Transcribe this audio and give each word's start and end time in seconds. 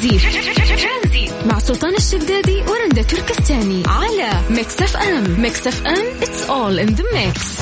ترانزيت. 0.00 1.32
مع 1.46 1.58
سلطان 1.58 1.94
الشدادي 1.94 2.62
ورندا 2.62 3.02
تركستاني 3.02 3.82
على 3.86 4.30
ميكس 4.50 4.82
اف 4.82 4.96
ام. 4.96 5.40
ميكس 5.40 5.66
اف 5.66 5.86
ام 5.86 6.20
it's 6.20 6.48
all 6.48 6.88
in 6.88 6.94
the 6.96 7.04
mix. 7.14 7.60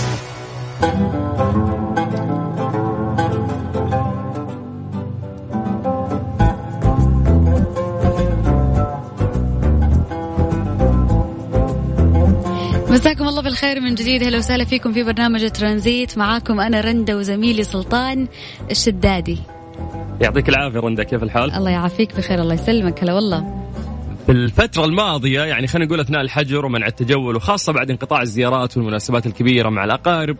مساكم 12.90 13.28
الله 13.28 13.42
بالخير 13.42 13.80
من 13.80 13.94
جديد. 13.94 14.22
هلا 14.22 14.38
وسهلا 14.38 14.64
فيكم 14.64 14.92
في 14.92 15.02
برنامج 15.02 15.50
ترانزيت. 15.50 16.18
معاكم 16.18 16.60
أنا 16.60 16.80
رندا 16.80 17.16
وزميلي 17.16 17.64
سلطان 17.64 18.28
الشدادي. 18.70 19.38
يعطيك 20.20 20.48
العافية 20.48 20.80
رندا 20.80 21.02
كيف 21.02 21.22
الحال؟ 21.22 21.54
الله 21.54 21.70
يعافيك 21.70 22.16
بخير 22.16 22.40
الله 22.40 22.54
يسلمك 22.54 23.02
هلا 23.02 23.14
والله 23.14 23.68
في 24.26 24.32
الفترة 24.32 24.84
الماضية 24.84 25.40
يعني 25.40 25.66
خلينا 25.66 25.86
نقول 25.86 26.00
أثناء 26.00 26.20
الحجر 26.20 26.66
ومنع 26.66 26.86
التجول 26.86 27.36
وخاصة 27.36 27.72
بعد 27.72 27.90
انقطاع 27.90 28.22
الزيارات 28.22 28.76
والمناسبات 28.76 29.26
الكبيرة 29.26 29.68
مع 29.68 29.84
الأقارب 29.84 30.36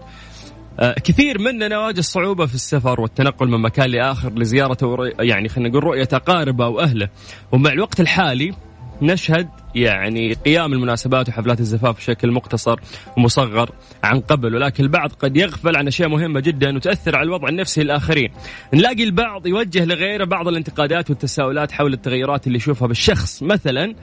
آه، 0.81 0.95
كثير 1.05 1.39
مننا 1.39 1.79
واجه 1.79 2.01
صعوبة 2.01 2.47
في 2.47 2.55
السفر 2.55 3.01
والتنقل 3.01 3.49
من 3.49 3.63
مكان 3.63 3.91
لآخر 3.91 4.33
لزيارة 4.33 5.13
يعني 5.21 5.49
خلينا 5.49 5.69
نقول 5.69 5.85
رؤية 5.85 6.09
أقاربه 6.13 6.65
أو 6.65 6.81
أهله 6.81 7.09
ومع 7.53 7.73
الوقت 7.73 8.01
الحالي 8.01 8.55
نشهد 9.03 9.49
يعني 9.75 10.33
قيام 10.33 10.73
المناسبات 10.73 11.29
وحفلات 11.29 11.61
الزفاف 11.61 11.97
بشكل 11.97 12.31
مقتصر 12.31 12.81
ومصغر 13.17 13.71
عن 14.05 14.21
قبل 14.21 14.55
ولكن 14.55 14.85
البعض 14.85 15.13
قد 15.13 15.37
يغفل 15.37 15.77
عن 15.77 15.87
أشياء 15.87 16.09
مهمة 16.09 16.41
جدا 16.41 16.77
وتأثر 16.77 17.17
على 17.17 17.27
الوضع 17.27 17.49
النفسي 17.49 17.83
للاخرين. 17.83 18.31
نلاقي 18.75 19.05
البعض 19.05 19.47
يوجه 19.47 19.85
لغيره 19.85 20.25
بعض 20.25 20.49
الانتقادات 20.49 21.11
والتساؤلات 21.11 21.73
حول 21.73 21.93
التغيرات 21.93 22.47
اللي 22.47 22.57
يشوفها 22.57 22.89
بالشخص. 22.89 23.43
مثلا 23.43 23.95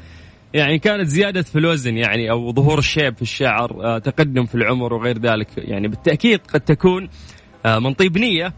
يعني 0.54 0.80
كانت 0.80 1.08
زيادة 1.08 1.42
في 1.42 1.60
الوزن 1.60 1.98
يعني 1.98 2.32
أو 2.32 2.54
ظهور 2.54 2.80
الشيب 2.80 3.16
في 3.16 3.22
الشعر 3.22 3.86
آه، 3.86 3.98
تقدم 3.98 4.46
في 4.46 4.56
العمر 4.56 4.94
وغير 4.94 5.18
ذلك. 5.18 5.48
يعني 5.58 5.88
بالتأكيد 5.88 6.40
قد 6.54 6.62
تكون 6.62 7.10
آه، 7.66 7.80
من 7.80 7.94
طيب 7.94 8.18
نية 8.18 8.54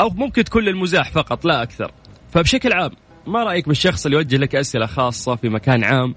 أو 0.00 0.10
ممكن 0.10 0.44
تكون 0.44 0.62
للمزاح 0.62 1.10
فقط 1.10 1.44
لا 1.44 1.62
أكثر. 1.62 1.92
فبشكل 2.30 2.72
عام 2.72 2.90
ما 3.26 3.44
رأيك 3.44 3.68
بالشخص 3.68 4.04
اللي 4.04 4.16
يوجه 4.16 4.36
لك 4.36 4.54
أسئلة 4.54 4.86
خاصة 4.86 5.36
في 5.36 5.48
مكان 5.48 5.84
عام 5.84 6.14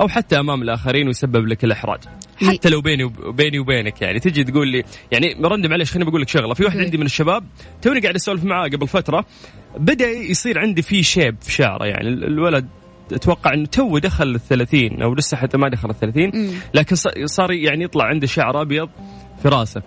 أو 0.00 0.08
حتى 0.08 0.40
أمام 0.40 0.62
الآخرين 0.62 1.06
ويسبب 1.06 1.46
لك 1.46 1.64
الإحراج؟ 1.64 2.00
حتى 2.36 2.68
لو 2.68 2.80
بيني 2.80 3.04
وبيني 3.04 3.58
وبينك 3.58 4.02
يعني 4.02 4.18
تجي 4.18 4.44
تقول 4.44 4.68
لي 4.68 4.84
يعني 5.12 5.34
مو 5.38 5.51
رندا 5.51 5.70
معلش 5.70 5.90
خليني 5.90 6.10
بقول 6.10 6.22
لك 6.22 6.28
شغلة. 6.28 6.54
في 6.54 6.64
واحد 6.64 6.78
عندي 6.78 6.98
من 6.98 7.06
الشباب 7.06 7.44
توني 7.82 8.00
قاعد 8.00 8.14
اسولف 8.14 8.44
معاه 8.44 8.68
قبل 8.68 8.88
فترة 8.88 9.24
بدأ 9.78 10.08
يصير 10.08 10.58
عندي 10.58 10.82
في 10.82 11.02
شيب 11.02 11.36
في 11.40 11.52
شعره 11.52 11.84
يعني. 11.84 12.08
الولد 12.08 12.68
أتوقع 13.12 13.54
إنه 13.54 13.66
تو 13.66 13.98
دخل 13.98 14.34
الثلاثين 14.34 15.02
أو 15.02 15.14
لسه 15.14 15.36
حتى 15.36 15.58
ما 15.58 15.68
دخل 15.68 15.90
الثلاثين 15.90 16.52
لكن 16.74 16.96
صار 17.24 17.52
يعني 17.52 17.84
يطلع 17.84 18.04
عنده 18.04 18.26
شعر 18.26 18.62
أبيض 18.62 18.88
في 19.42 19.48
راسه. 19.48 19.82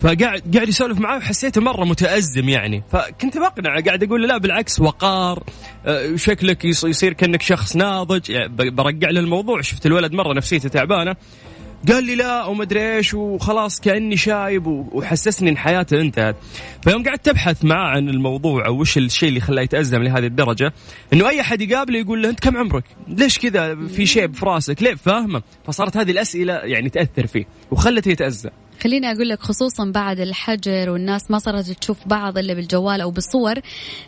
فقاعد 0.00 0.42
قاعد 0.54 0.68
يسولف 0.68 0.98
معاه 0.98 1.16
وحسيته 1.16 1.60
مرة 1.60 1.84
متأزم 1.84 2.48
يعني. 2.48 2.82
فكنت 2.92 3.38
بقنع 3.38 3.80
قاعد 3.80 4.04
أقول 4.04 4.22
له 4.22 4.28
لا 4.28 4.38
بالعكس 4.38 4.80
وقار. 4.80 5.42
آه، 5.86 6.16
شكلك 6.16 6.64
يصير 6.64 7.12
كأنك 7.12 7.42
شخص 7.42 7.76
ناضج. 7.76 8.30
يعني 8.30 8.70
برجع 8.70 9.10
له 9.10 9.20
الموضوع 9.20 9.60
شفت 9.60 9.86
الولد 9.86 10.12
مرة 10.12 10.34
نفسيته 10.34 10.68
تعبانة. 10.68 11.16
قال 11.88 12.04
لي 12.04 12.14
لا 12.14 12.44
وما 12.44 12.62
أدري 12.62 12.96
إيش 12.96 13.14
وخلاص 13.14 13.80
كأني 13.80 14.16
شايب 14.16 14.66
وحسسني 14.66 15.50
إن 15.50 15.56
حياته 15.56 16.00
انتهت. 16.00 16.36
فيوم 16.82 17.02
قعدت 17.02 17.28
أبحث 17.28 17.64
معاه 17.64 17.88
عن 17.88 18.08
الموضوع 18.08 18.66
أو 18.66 18.80
وش 18.80 18.98
الشيء 18.98 19.28
اللي 19.28 19.40
خلاه 19.40 19.62
يتأزم 19.62 20.02
لهذه 20.02 20.26
الدرجة. 20.26 20.72
إنه 21.12 21.28
أي 21.28 21.40
أحد 21.40 21.60
يقابله 21.60 21.98
يقول 21.98 22.22
له 22.22 22.28
أنت 22.28 22.40
كم 22.40 22.56
عمرك؟ 22.56 22.84
ليش 23.08 23.38
كذا؟ 23.38 23.74
في 23.74 24.06
شيب 24.06 24.34
في 24.34 24.46
راسك؟ 24.46 24.82
ليه؟ 24.82 24.94
فاهمه؟ 24.94 25.42
فصارت 25.66 25.96
هذه 25.96 26.10
الأسئلة 26.10 26.54
يعني 26.54 26.88
تأثر 26.88 27.26
فيه 27.26 27.44
وخلته 27.70 28.08
يتأزم. 28.08 28.50
خليني 28.82 29.12
أقول 29.12 29.28
لك 29.28 29.40
خصوصا 29.40 29.84
بعد 29.84 30.20
الحجر 30.20 30.90
والناس 30.90 31.30
ما 31.30 31.38
صارت 31.38 31.70
تشوف 31.70 31.96
بعض 32.06 32.38
الا 32.38 32.54
بالجوال 32.54 33.00
أو 33.00 33.10
بالصور 33.10 33.54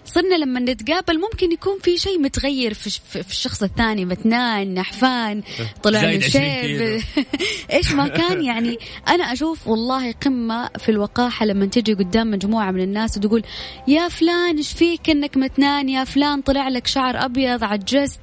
صرنا 0.04 0.34
لما 0.34 0.60
نتقابل 0.60 1.20
ممكن 1.20 1.52
يكون 1.52 1.78
في 1.78 1.98
شيء 1.98 2.18
متغير 2.18 2.74
في, 2.74 2.90
في 3.22 3.30
الشخص 3.30 3.62
الثاني 3.62 4.04
متنان 4.04 4.74
نحفان 4.74 5.42
طلع 5.82 6.02
له 6.02 6.20
شيب. 6.20 7.02
إيش 7.72 7.92
ما 7.92 8.08
كان 8.08 8.44
يعني. 8.44 8.78
أنا 9.08 9.32
أشوف 9.32 9.68
والله 9.68 10.12
قمة 10.12 10.68
في 10.78 10.88
الوقاحة 10.88 11.46
لما 11.46 11.66
تجي 11.66 11.94
قدام 11.94 12.30
مجموعة 12.30 12.70
من 12.70 12.82
الناس 12.82 13.16
وتقول 13.16 13.42
يا 13.88 14.08
فلان 14.08 14.56
إيش 14.56 14.72
فيك 14.72 15.10
إنك 15.10 15.36
متنان؟ 15.36 15.88
يا 15.88 16.04
فلان 16.04 16.40
طلع 16.40 16.68
لك 16.68 16.86
شعر 16.86 17.24
أبيض 17.24 17.64
عجزت. 17.64 18.20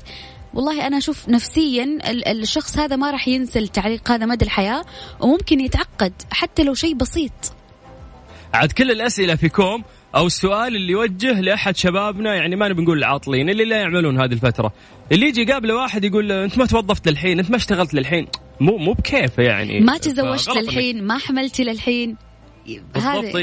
والله 0.53 0.87
أنا 0.87 0.97
أشوف 0.97 1.29
نفسيا 1.29 1.97
الشخص 2.31 2.77
هذا 2.77 2.95
ما 2.95 3.11
راح 3.11 3.27
ينسى 3.27 3.59
التعليق 3.59 4.11
هذا 4.11 4.25
مدى 4.25 4.45
الحياة 4.45 4.81
وممكن 5.19 5.59
يتعقد 5.59 6.13
حتى 6.31 6.63
لو 6.63 6.73
شيء 6.73 6.95
بسيط. 6.95 7.31
عاد 8.53 8.71
كل 8.71 8.91
الأسئلة 8.91 9.35
في 9.35 9.49
كوم 9.49 9.83
أو 10.15 10.27
السؤال 10.27 10.75
اللي 10.75 10.91
يوجه 10.91 11.41
لأحد 11.41 11.77
شبابنا 11.77 12.35
يعني 12.35 12.55
ما 12.55 12.67
نبي 12.67 12.81
نقول 12.81 12.97
العاطلين 12.97 13.49
اللي 13.49 13.65
لا 13.65 13.77
يعملون 13.77 14.21
هذه 14.21 14.33
الفترة. 14.33 14.73
اللي 15.11 15.27
يجي 15.27 15.41
يقابله 15.41 15.75
واحد 15.75 16.03
يقول 16.03 16.29
له 16.29 16.43
أنت 16.43 16.57
ما 16.57 16.65
توظفت 16.65 17.07
للحين 17.07 17.39
أنت 17.39 17.51
ما 17.51 17.57
اشتغلت 17.57 17.93
للحين. 17.93 18.27
مو 18.59 18.77
مو 18.77 18.93
بكيفه 18.93 19.43
يعني. 19.43 19.79
ما 19.79 19.97
تزوجت 19.97 20.49
للحين 20.49 21.03
ما 21.03 21.17
حملتي 21.17 21.63
للحين. 21.63 22.28
بالضبط. 22.93 23.35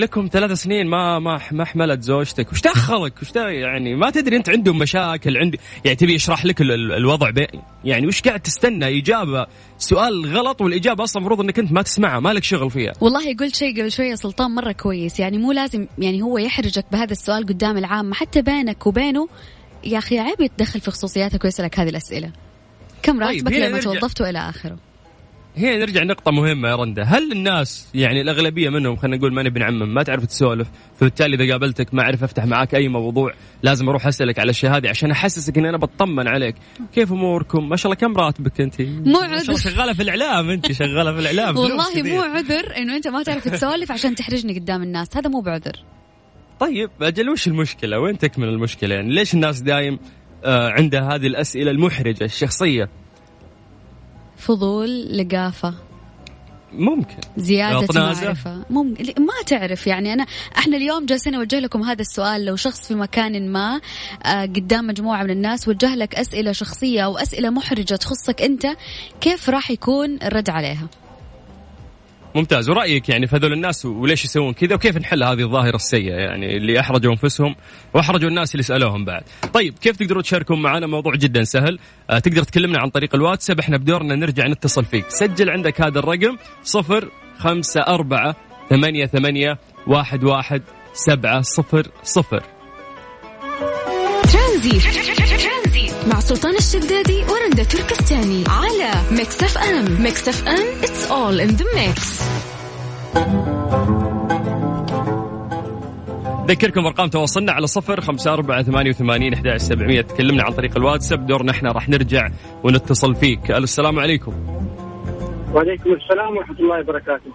لكم 0.00 0.28
ثلاث 0.32 0.52
سنين 0.52 0.86
ما 0.86 1.18
ما 1.18 1.40
ما 1.52 1.64
حملت 1.64 2.02
زوجتك. 2.02 2.52
وش 2.52 2.60
دخلك؟ 2.60 3.22
وش 3.22 3.36
يعني 3.36 3.94
ما 3.94 4.10
تدري 4.10 4.36
انت 4.36 4.50
عندهم 4.50 4.78
مشاكل 4.78 5.36
عندي 5.36 5.60
يعني 5.84 5.96
تبي 5.96 6.14
يشرح 6.14 6.44
لك 6.44 6.60
الوضع 6.60 7.30
بي 7.30 7.46
يعني 7.84 8.06
وش 8.06 8.22
قاعد 8.22 8.40
تستنى؟ 8.40 8.98
اجابه 8.98 9.46
سؤال 9.78 10.36
غلط 10.36 10.60
والإجابة 10.60 11.04
أصلا 11.04 11.20
المفروض 11.20 11.40
إنك 11.40 11.58
أنت 11.58 11.72
ما 11.72 11.82
تسمعها 11.82 12.20
ما 12.20 12.32
لك 12.32 12.44
شغل 12.44 12.70
فيها. 12.70 12.92
والله 13.00 13.36
قلت 13.36 13.54
شيء 13.54 13.80
قبل 13.80 13.92
شوية 13.92 14.14
سلطان 14.14 14.50
مرة 14.50 14.72
كويس. 14.72 15.20
يعني 15.20 15.38
مو 15.38 15.52
لازم 15.52 15.86
يعني 15.98 16.22
هو 16.22 16.38
يحرجك 16.38 16.84
بهذا 16.92 17.12
السؤال 17.12 17.46
قدام 17.46 17.78
العامة 17.78 18.14
حتى 18.14 18.42
بينك 18.42 18.86
وبينه. 18.86 19.28
يا 19.84 19.98
أخي 19.98 20.18
عيب 20.18 20.40
يتدخل 20.40 20.80
في 20.80 20.90
خصوصياتك 20.90 21.44
ويسألك 21.44 21.80
هذه 21.80 21.88
الأسئلة. 21.88 22.30
كم 23.02 23.12
طيب، 23.12 23.22
راتبك 23.22 23.52
طيب 23.52 23.62
لما 23.62 23.80
توظفت 23.80 24.20
وإلى 24.20 24.38
آخره؟ 24.38 24.76
هي 25.56 25.78
نرجع 25.78 26.02
نقطة 26.02 26.30
مهمة 26.30 26.68
يا 26.68 26.76
رندا، 26.76 27.02
هل 27.02 27.32
الناس 27.32 27.88
يعني 27.94 28.20
الأغلبية 28.20 28.70
منهم 28.70 28.96
خلينا 28.96 29.16
نقول 29.16 29.32
ما 29.32 29.42
نبي 29.42 29.60
نعمم 29.60 29.94
ما 29.94 30.02
تعرف 30.02 30.26
تسولف، 30.26 30.68
فبالتالي 30.96 31.36
إذا 31.36 31.52
قابلتك 31.52 31.94
ما 31.94 32.02
أعرف 32.02 32.24
أفتح 32.24 32.44
معاك 32.44 32.74
أي 32.74 32.88
موضوع، 32.88 33.34
لازم 33.62 33.88
أروح 33.88 34.06
أسألك 34.06 34.38
على 34.38 34.44
الأشياء 34.44 34.76
هذه 34.76 34.88
عشان 34.88 35.10
أحسسك 35.10 35.58
إني 35.58 35.68
أنا 35.68 35.78
بطمن 35.78 36.28
عليك، 36.28 36.54
كيف 36.94 37.12
أموركم؟ 37.12 37.68
ما 37.68 37.76
شاء 37.76 37.92
الله 37.92 38.00
كم 38.00 38.16
راتبك 38.16 38.60
أنت؟ 38.60 38.80
مو 38.80 39.18
عذر 39.18 39.56
شغالة 39.56 39.92
في 39.92 40.02
الإعلام 40.02 40.50
أنت 40.50 40.72
شغالة 40.72 41.12
في 41.12 41.18
الإعلام 41.18 41.56
والله 41.56 42.02
مو 42.02 42.22
عذر 42.22 42.76
إنه 42.76 42.96
أنت 42.96 43.08
ما 43.08 43.22
تعرف 43.22 43.48
تسولف 43.48 43.92
عشان 43.92 44.14
تحرجني 44.14 44.58
قدام 44.58 44.82
الناس، 44.82 45.16
هذا 45.16 45.30
مو 45.30 45.40
بعذر. 45.40 45.84
طيب 46.60 46.90
أجل 47.02 47.30
وش 47.30 47.46
المشكلة؟ 47.46 48.00
وين 48.00 48.18
تكمن 48.18 48.48
المشكلة؟ 48.48 48.94
يعني 48.94 49.14
ليش 49.14 49.34
الناس 49.34 49.60
دايم 49.60 49.98
آه 50.44 50.70
عندها 50.70 51.14
هذه 51.14 51.26
الأسئلة 51.26 51.70
المحرجة 51.70 52.24
الشخصية؟ 52.24 52.88
فضول 54.36 55.18
لقافة. 55.18 55.74
ممكن. 56.72 57.16
زيادة 57.36 57.86
معرفة 57.94 58.64
ممكن. 58.70 59.04
ما 59.22 59.32
تعرف 59.46 59.86
يعني. 59.86 60.12
أنا 60.12 60.26
إحنا 60.58 60.76
اليوم 60.76 61.06
جالسين 61.06 61.32
نوجه 61.32 61.60
لكم 61.60 61.82
هذا 61.82 62.00
السؤال 62.00 62.44
لو 62.44 62.56
شخص 62.56 62.88
في 62.88 62.94
مكان 62.94 63.52
ما 63.52 63.80
آه، 64.26 64.42
قدام 64.42 64.86
مجموعة 64.86 65.22
من 65.22 65.30
الناس 65.30 65.68
وجه 65.68 65.94
لك 65.94 66.14
أسئلة 66.14 66.52
شخصية 66.52 67.04
أو 67.04 67.18
أسئلة 67.18 67.50
محرجة 67.50 67.94
تخصك 67.94 68.42
أنت 68.42 68.66
كيف 69.20 69.50
راح 69.50 69.70
يكون 69.70 70.18
الرد 70.22 70.50
عليها؟ 70.50 70.88
ممتاز. 72.34 72.70
ورأيك 72.70 73.08
يعني 73.08 73.26
في 73.26 73.36
هذول 73.36 73.52
الناس 73.52 73.84
وليش 73.86 74.24
يسوون 74.24 74.52
كذا 74.52 74.74
وكيف 74.74 74.96
نحل 74.96 75.22
هذه 75.22 75.40
الظاهرة 75.40 75.76
السيئة 75.76 76.14
يعني 76.14 76.56
اللي 76.56 76.80
أحرجوا 76.80 77.12
أنفسهم 77.12 77.54
وأحرجوا 77.94 78.28
الناس 78.28 78.52
اللي 78.52 78.62
سألوهم 78.62 79.04
بعد. 79.04 79.22
طيب 79.52 79.78
كيف 79.78 79.96
تقدروا 79.96 80.22
تشاركون 80.22 80.62
معنا؟ 80.62 80.86
موضوع 80.86 81.14
جدا 81.14 81.44
سهل. 81.44 81.78
آه 82.10 82.18
تقدر 82.18 82.42
تكلمنا 82.42 82.78
عن 82.78 82.90
طريق 82.90 83.14
الواتساب. 83.14 83.58
إحنا 83.58 83.76
بدورنا 83.76 84.14
نرجع 84.14 84.46
نتصل 84.46 84.84
فيك. 84.84 85.04
سجل 85.08 85.50
عندك 85.50 85.80
هذا 85.80 85.98
الرقم 85.98 86.36
صفر 86.64 87.08
خمسة 87.38 87.80
أربعة 87.80 88.36
ثمانية 88.70 89.06
ثمانية 89.06 89.58
واحد 89.86 90.24
واحد 90.24 90.62
سبعة 90.92 91.40
صفر 91.40 91.86
صفر. 92.02 92.42
ترانزيت. 94.32 95.23
مع 96.12 96.20
سلطان 96.20 96.54
الشدادي 96.54 97.22
ورندا 97.22 97.64
تركستاني 97.64 98.44
على 98.48 98.90
ميكس 99.18 99.42
اف 99.42 99.58
ام 99.58 100.02
ميكس 100.02 100.28
اف 100.28 100.48
ام 100.48 100.80
it's 100.82 101.10
all 101.10 101.40
in 101.40 101.56
the 101.56 101.64
mix. 101.64 102.24
ذكركم 106.46 106.86
ارقام 106.86 107.08
تواصلنا 107.08 107.52
على 107.52 107.66
صفر 107.66 108.00
خمسة 108.00 108.32
أربعة 108.32 108.62
ثمانية 108.62 108.90
وثمانين 108.90 109.34
أحد 109.34 109.56
سبعمية. 109.56 110.00
تكلمنا 110.00 110.42
عن 110.42 110.52
طريق 110.52 110.76
الواتساب 110.76 111.26
دورنا 111.26 111.50
إحنا 111.50 111.72
راح 111.72 111.88
نرجع 111.88 112.28
ونتصل 112.62 113.14
فيك. 113.14 113.50
ألو 113.50 113.64
السلام 113.64 113.98
عليكم. 113.98 114.32
وعليكم 115.54 115.92
السلام 115.92 116.36
ورحمة 116.36 116.58
الله 116.60 116.80
وبركاته. 116.80 117.30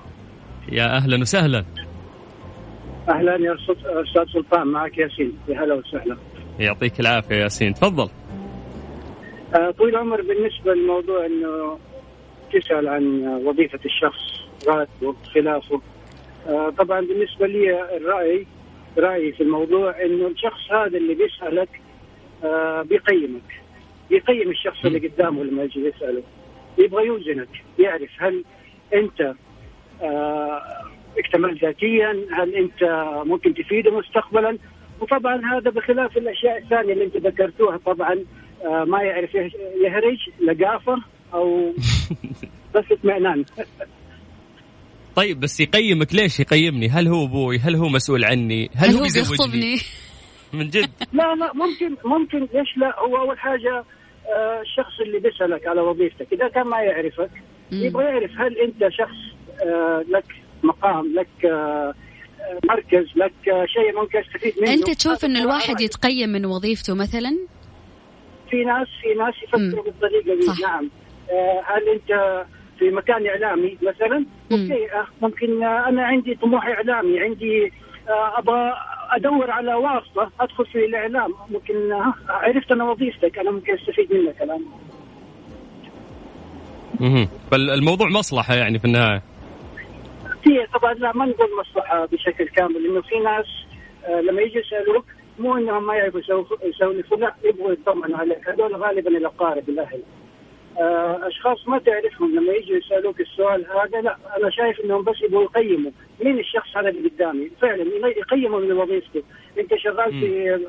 يا 0.71 0.97
أهلا 0.97 1.21
وسهلا. 1.21 1.65
أهلا 3.09 3.31
يا 3.31 3.55
أستاذ 4.03 4.33
سلطان 4.33 4.67
معك 4.67 4.97
ياسين. 4.97 5.33
يا 5.49 5.63
هلا 5.63 5.73
وسهلا. 5.73 6.17
يعطيك 6.59 6.99
العافية 6.99 7.35
ياسين. 7.35 7.73
تفضل. 7.73 8.09
طويل 9.53 9.95
العمر 9.95 10.21
بالنسبة 10.21 10.73
للموضوع 10.73 11.25
إنه 11.25 11.79
تسأل 12.53 12.87
عن 12.87 13.27
وظيفة 13.45 13.79
الشخص 13.85 14.21
راتبه 14.67 15.15
خلافه 15.33 15.81
آه، 16.47 16.69
طبعا 16.69 17.01
بالنسبة 17.01 17.47
لي 17.47 17.97
الرأي 17.97 18.47
رأيي 18.97 19.31
في 19.31 19.43
الموضوع 19.43 20.01
إنه 20.05 20.27
الشخص 20.27 20.71
هذا 20.71 20.97
اللي 20.97 21.13
بيسألك 21.15 21.81
آه، 22.43 22.81
بيقيمك. 22.81 23.61
بيقيم 24.09 24.49
الشخص 24.49 24.85
اللي 24.85 25.07
قدامه 25.07 25.43
لما 25.43 25.63
يجي 25.63 25.85
يسأله. 25.85 26.23
يبغى 26.77 27.05
يوزنك 27.05 27.49
يعرف 27.79 28.09
هل 28.17 28.43
أنت 28.93 29.33
اكتملت 31.17 31.61
ذاتيا 31.63 32.25
هل 32.31 32.55
أنت 32.55 32.83
ممكن 33.25 33.53
تفيده 33.53 33.91
مستقبلا. 33.91 34.57
وطبعا 35.01 35.41
هذا 35.53 35.69
بخلاف 35.69 36.17
الأشياء 36.17 36.57
الثانية 36.57 36.93
اللي 36.93 37.05
أنت 37.05 37.17
ذكرتوها 37.17 37.77
طبعا. 37.77 38.13
آه، 38.13 38.23
ما 38.65 39.01
يعرف 39.01 39.35
يهرج 39.85 40.17
لقافه 40.41 40.97
أو 41.33 41.73
بس 42.75 42.83
اطمئنان 42.91 43.45
طيب 45.15 45.39
بس 45.39 45.59
يقيمك 45.59 46.15
ليش 46.15 46.39
يقيمني؟ 46.39 46.89
هل 46.89 47.07
هو 47.07 47.25
أبوي؟ 47.25 47.57
هل 47.59 47.75
هو 47.75 47.89
مسؤول 47.89 48.25
عني؟ 48.25 48.69
هل, 48.75 48.89
هل 48.89 48.95
هو 48.95 49.03
بيخطبني؟ 49.03 49.77
من 50.53 50.67
جد 50.67 50.89
لا 51.13 51.35
لا 51.35 51.53
ممكن 51.53 51.95
ممكن 52.05 52.39
ليش 52.39 52.77
لا 52.77 52.99
هو 52.99 53.17
أول 53.17 53.39
حاجة 53.39 53.83
آه، 54.35 54.61
الشخص 54.61 54.99
اللي 55.05 55.19
بيسألك 55.19 55.67
على 55.67 55.81
وظيفتك 55.81 56.27
إذا 56.33 56.47
كان 56.47 56.67
ما 56.67 56.81
يعرفك 56.81 57.29
يبغى 57.71 58.03
يعرف 58.03 58.31
هل 58.31 58.57
أنت 58.57 58.93
شخص 58.93 59.17
آه، 59.65 60.05
لك 60.09 60.25
مقام 60.63 61.13
لك 61.15 61.53
مركز 62.69 63.05
لك 63.15 63.33
شيء 63.65 64.01
ممكن 64.01 64.19
أستفيد 64.19 64.53
منه 64.61 64.73
أنت 64.73 64.89
تشوف 64.89 65.25
إن 65.25 65.37
الواحد 65.37 65.81
يتقيم 65.81 66.29
من 66.29 66.45
وظيفته 66.45 66.95
مثلا؟ 66.95 67.37
في 68.49 68.63
ناس 68.63 68.87
في 69.01 69.13
ناس 69.13 69.33
يفكروا 69.43 69.83
بالطريقة 69.83 70.35
دي 70.35 70.41
صح. 70.41 70.59
نعم. 70.61 70.89
آه 71.31 71.61
هل 71.65 71.89
أنت 71.89 72.43
في 72.79 72.89
مكان 72.91 73.27
إعلامي 73.27 73.77
مثلا؟ 73.81 74.25
أوكي 74.51 74.91
آه 74.93 75.07
ممكن 75.21 75.63
آه 75.63 75.87
أنا 75.89 76.03
عندي 76.05 76.35
طموح 76.35 76.65
إعلامي 76.67 77.19
عندي 77.19 77.73
آه 78.09 78.39
أبغى 78.39 78.73
أدور 79.11 79.51
على 79.51 79.73
واسطة 79.73 80.31
أدخل 80.39 80.65
في 80.65 80.85
الإعلام. 80.85 81.33
ممكن 81.49 81.91
آه 81.91 82.13
عرفت 82.29 82.71
أنا 82.71 82.83
وظيفتك 82.91 83.37
أنا 83.39 83.51
ممكن 83.51 83.73
أستفيد 83.73 84.13
منك 84.13 84.41
الآن. 84.41 84.65
أها 87.01 87.27
فالموضوع 87.51 88.09
مصلحة 88.09 88.55
يعني 88.55 88.79
في 88.79 88.85
النهاية. 88.85 89.21
في 90.43 90.49
طبعا 90.79 90.93
لا 90.93 91.11
ما 91.15 91.25
نقول 91.25 91.47
مصلحة 91.59 92.05
بشكل 92.05 92.47
كامل 92.47 92.83
لأنه 92.83 93.01
في 93.01 93.19
ناس 93.19 93.45
آه 94.07 94.21
لما 94.21 94.41
يجي 94.41 94.59
يسألوك 94.59 95.05
مو 95.39 95.57
انهم 95.57 95.87
ما 95.87 95.95
يعرفوا 95.95 96.19
يسولفوا 96.63 97.17
لا 97.17 97.33
يبغوا 97.43 97.71
يطمنوا 97.71 98.17
عليك 98.17 98.49
هذول 98.49 98.75
غالبا 98.75 99.09
الأقارب 99.09 99.69
الأهل. 99.69 100.01
آه 100.79 101.27
أشخاص 101.27 101.67
ما 101.67 101.77
تعرفهم 101.77 102.35
لما 102.35 102.53
يجوا 102.53 102.77
يسألوك 102.77 103.21
السؤال 103.21 103.65
هذا 103.65 104.01
لا 104.01 104.17
أنا 104.37 104.49
شايف 104.49 104.79
إنهم 104.79 105.03
بس 105.03 105.21
يبغوا 105.21 105.43
يقيموا. 105.43 105.91
مين 106.23 106.39
الشخص 106.39 106.77
هذا 106.77 106.89
اللي 106.89 107.09
قدامي؟ 107.09 107.49
فعلا 107.61 108.07
يقيموا 108.07 108.59
من 108.59 108.71
وظيفته. 108.71 109.23
أنت 109.59 109.75
شغال 109.75 110.11
في 110.11 110.59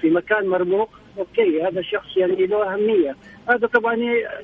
في 0.00 0.10
مكان 0.10 0.48
مرموق 0.48 0.90
أوكي 1.18 1.62
هذا 1.62 1.80
الشخص 1.80 2.16
يعني 2.16 2.46
له 2.46 2.74
أهمية. 2.74 3.16
هذا 3.48 3.66
طبعا 3.66 3.96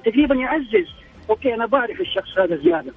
تقريبا 0.04 0.34
يعزز. 0.34 0.88
أوكي 1.30 1.54
أنا 1.54 1.66
بعرف 1.66 2.00
الشخص 2.00 2.38
هذا 2.38 2.56
زيادة. 2.56 2.92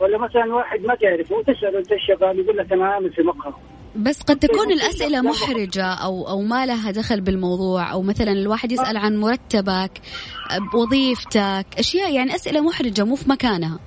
ولا 0.00 0.18
مثلا 0.18 0.54
واحد 0.54 0.84
ما 0.84 0.94
تعرفه 0.94 1.36
وتساله 1.36 1.78
أنت 1.78 1.96
شغال 1.96 2.38
يقول 2.38 2.56
لك 2.56 2.72
أنا 2.72 2.86
عامل 2.86 3.12
في 3.12 3.22
مقهى. 3.22 3.52
بس 3.96 4.22
قد 4.22 4.36
تكون 4.36 4.72
الأسئلة 4.72 5.22
محرجة 5.22 5.84
أو 5.84 6.28
أو 6.28 6.42
ما 6.42 6.66
لها 6.66 6.90
دخل 6.90 7.20
بالموضوع 7.20 7.92
أو 7.92 8.02
مثلا 8.02 8.32
الواحد 8.32 8.72
يسأل 8.72 8.96
عن 8.96 9.16
مرتبك 9.16 9.90
وظيفتك 10.74 11.66
أشياء 11.78 12.14
يعني 12.14 12.34
أسئلة 12.34 12.60
محرجة 12.60 13.04
مو 13.04 13.14
في 13.14 13.30
مكانها. 13.30 13.78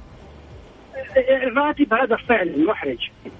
الراتب 1.43 1.93
هذا 1.93 2.15
فعلا 2.29 2.57
محرج 2.57 2.97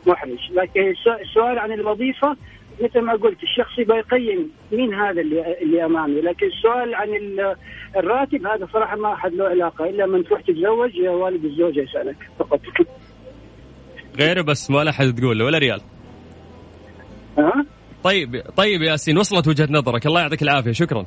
محرج. 0.07 0.51
لكن 0.51 0.94
السؤال 1.21 1.60
عن 1.60 1.71
الوظيفة 1.71 2.36
مثل 2.81 3.00
ما 3.00 3.13
قلت 3.13 3.44
الشخص 3.44 3.80
يبغى 3.80 3.98
يقيم 3.98 4.51
مين 4.72 4.94
هذا 4.94 5.22
اللي 5.22 5.62
اللي 5.62 5.86
أمامي. 5.86 6.22
لكن 6.22 6.45
السؤال 6.45 6.95
عن 6.95 7.10
الراتب 7.98 8.48
هذا 8.48 8.68
صراحة 8.74 8.95
ما 8.95 9.13
أحد 9.13 9.33
له 9.33 9.45
علاقة 9.45 9.89
إلا 9.89 10.06
من 10.06 10.24
تروح 10.24 10.42
تتزوج 10.42 10.95
يا 10.95 11.12
والد 11.12 11.45
الزوجة 11.45 11.81
يسألك 11.81 12.30
فقط. 12.39 12.62
غيره 14.19 14.42
بس 14.42 14.72
ما 14.72 14.83
لا 14.83 14.89
احد 14.89 15.15
تقول 15.15 15.39
له 15.39 15.45
ولا 15.45 15.57
ريال. 15.57 15.81
ها؟ 17.37 17.65
طيب 18.03 18.43
طيب 18.57 18.81
ياسين 18.81 19.17
وصلت 19.17 19.47
وجهة 19.47 19.67
نظرك. 19.71 20.05
الله 20.05 20.21
يعطيك 20.21 20.41
العافية. 20.43 20.71
شكرا. 20.71 21.05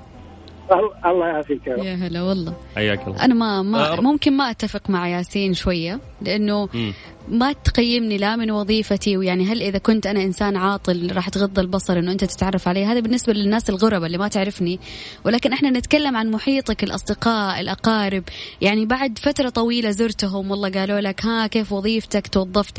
الله 1.07 1.27
يعافيك 1.27 1.67
يا 1.67 1.95
هلا 1.95 2.23
والله. 2.23 2.55
حياك 2.77 3.09
الله. 3.09 3.25
أنا 3.25 3.35
ما, 3.35 3.63
ما 3.63 4.01
ممكن 4.01 4.37
ما 4.37 4.51
أتفق 4.51 4.91
مع 4.91 5.09
ياسين 5.09 5.55
شوية. 5.55 6.01
لأنه. 6.23 6.69
ما 7.29 7.53
تقيمني 7.53 8.19
لا 8.19 8.37
من 8.37 8.51
وظيفتي 8.51 9.17
ويعني 9.17 9.45
هل 9.45 9.63
إذا 9.63 9.79
كنت 9.79 10.07
أنا 10.07 10.23
إنسان 10.23 10.57
عاطل 10.57 11.13
راح 11.13 11.29
تغض 11.29 11.59
البصر 11.59 11.99
إنه 11.99 12.13
أنت 12.13 12.25
تتعرف 12.25 12.69
علي؟ 12.69 12.85
هذا 12.85 13.01
بالنسبة 13.01 13.33
للناس 13.33 13.71
الغرباء 13.71 14.07
اللي 14.07 14.19
ما 14.19 14.29
تعرفني. 14.29 14.81
ولكن 15.25 15.53
إحنا 15.53 15.71
نتكلم 15.71 16.17
عن 16.17 16.31
محيطك 16.31 16.85
الأصدقاء 16.85 17.61
الأقارب. 17.61 18.25
يعني 18.61 18.87
بعد 18.87 19.19
فترة 19.19 19.49
طويلة 19.49 19.91
زرتهم 19.91 20.51
والله 20.51 20.71
قالوا 20.71 21.01
لك 21.01 21.25
ها 21.25 21.47
كيف 21.47 21.73
وظيفتك؟ 21.73 22.27
توظفت. 22.27 22.79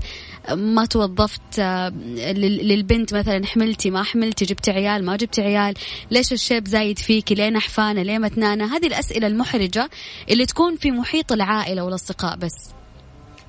ما 0.51 0.85
توظفت 0.85 1.59
آه، 1.59 1.89
للبنت 2.33 3.13
مثلا 3.13 3.45
حملتي 3.45 3.89
ما 3.89 4.03
حملتي 4.03 4.45
جبتي 4.45 4.71
عيال 4.71 5.05
ما 5.05 5.15
جبتي 5.15 5.41
عيال. 5.41 5.73
ليش 6.11 6.33
الشيب 6.33 6.67
زايد 6.67 6.99
فيكي؟ 6.99 7.35
ليه 7.35 7.49
نحفانه 7.49 8.01
ليه 8.01 8.17
متنانه 8.17 8.75
هذه 8.75 8.87
الأسئلة 8.87 9.27
المحرجة 9.27 9.89
اللي 10.29 10.45
تكون 10.45 10.75
في 10.75 10.91
محيط 10.91 11.31
العائلة 11.31 11.83
والأصدقاء 11.83 12.35
بس. 12.37 12.72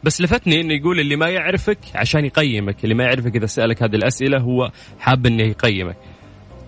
بس 0.04 0.20
لفتني 0.20 0.60
إنه 0.60 0.74
يقول 0.74 1.00
اللي 1.00 1.16
ما 1.16 1.28
يعرفك 1.28 1.78
عشان 1.94 2.24
يقيمك 2.24 2.84
اللي 2.84 2.94
ما 2.94 3.04
يعرفك 3.04 3.36
إذا 3.36 3.46
سألك 3.46 3.82
هذه 3.82 3.96
الأسئلة 3.96 4.38
هو 4.38 4.70
حاب 4.98 5.26
إنه 5.26 5.42
يقيمك. 5.42 5.96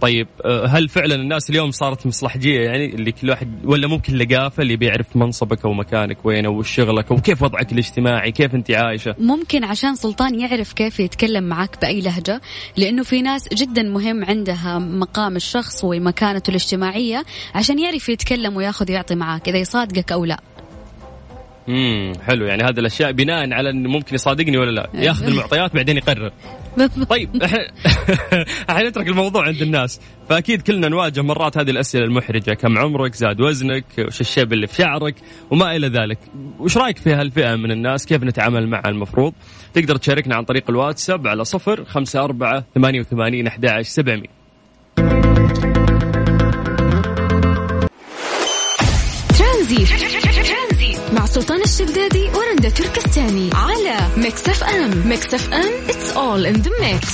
طيب 0.01 0.29
آه، 0.45 0.67
هل 0.67 0.89
فعلا 0.89 1.15
الناس 1.15 1.51
اليوم 1.51 1.71
صارت 1.71 2.07
مصلحجية 2.07 2.61
يعني 2.61 2.95
اللي 2.95 3.13
كل 3.13 3.31
واحد 3.31 3.61
ولا 3.65 3.89
ممكن 3.89 4.17
لقافة 4.17 4.63
اللي 4.63 4.77
بيعرف 4.77 5.17
منصبك 5.17 5.65
أو 5.65 5.73
مكانك 5.73 6.27
وين 6.27 6.47
أو 6.47 6.63
شغلك 6.63 7.11
أو 7.11 7.17
كيف 7.17 7.43
وضعك 7.43 7.73
الاجتماعي 7.73 8.33
كيف 8.33 8.55
أنت 8.55 8.71
عايشة؟ 8.71 9.15
ممكن 9.19 9.65
عشان 9.65 9.95
سلطان 9.95 10.41
يعرف 10.41 10.73
كيف 10.73 11.01
يتكلم 11.01 11.45
معك 11.45 11.81
بأي 11.83 12.01
لهجة 12.01 12.41
لأنه 12.77 13.03
في 13.03 13.23
ناس 13.23 13.49
جدا 13.55 13.83
مهم 13.83 14.25
عندها 14.25 14.79
مقام 14.79 15.37
الشخص 15.37 15.85
ومكانته 15.85 16.51
الاجتماعية 16.51 17.25
عشان 17.55 17.79
يعرف 17.79 18.09
يتكلم 18.09 18.57
وياخذ 18.57 18.91
ويعطي 18.91 19.15
معك 19.15 19.49
إذا 19.49 19.59
يصادقك 19.59 20.13
أو 20.13 20.25
لا. 20.25 20.41
امم 21.69 22.13
حلو. 22.27 22.47
يعني 22.47 22.63
هذه 22.63 22.81
الأشياء 22.81 23.13
بناء 23.13 23.53
على 23.53 23.71
انه 23.71 23.89
ممكن 23.91 24.15
يصادقني 24.15 24.59
ولا 24.59 24.71
لا. 24.71 24.91
ياخذ 24.95 25.27
المعطيات 25.27 25.75
بعدين 25.75 25.97
يقرر. 25.97 26.31
طيب 27.09 27.43
إحنا 28.71 28.83
نترك 28.89 29.09
الموضوع 29.09 29.47
عند 29.47 29.63
الناس. 29.63 30.01
فأكيد 30.29 30.63
كلنا 30.63 30.89
نواجه 30.89 31.23
مرات 31.23 31.59
هذه 31.59 31.71
الأسئلة 31.71 32.05
المحرجة. 32.05 32.55
كم 32.55 32.79
عمرك؟ 32.79 33.15
زاد 33.15 33.41
وزنك؟ 33.41 33.85
وش 33.99 34.21
الشيب 34.21 34.53
اللي 34.53 34.67
في 34.67 34.75
شعرك؟ 34.75 35.15
وما 35.51 35.77
إلى 35.77 35.89
ذلك. 35.89 36.19
وش 36.59 36.77
رأيك 36.77 36.99
في 36.99 37.13
هالفئة 37.13 37.57
من 37.57 37.71
الناس؟ 37.71 38.07
كيف 38.07 38.23
نتعامل 38.23 38.69
معها 38.69 38.89
المفروض؟ 38.89 39.33
تقدر 39.75 39.97
تشاركنا 39.97 40.37
عن 40.37 40.45
طريق 40.45 40.71
الواتساب 40.71 41.27
على 41.27 41.45
صفر 41.45 41.85
خمسة 41.85 42.25
أربعة 42.25 42.65
ثمانية 42.75 43.01
وثمانين 43.01 43.47
أحد 43.47 43.67
عشر 43.67 43.91
سبعمية. 43.91 44.36
سلطان 51.37 51.63
الشدادي 51.63 52.29
ورندا 52.29 52.69
تركستاني 52.69 53.51
على 53.55 53.97
ميكس 54.17 54.49
اف 54.49 54.65
ام 54.65 55.09
ميكس 55.09 55.35
اف 55.35 55.53
ام 55.53 55.73
it's 55.89 56.17
all 56.17 56.55
in 56.55 56.63
the 56.63 56.71
mix. 56.71 57.09